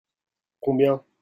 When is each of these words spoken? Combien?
Combien? 0.61 1.03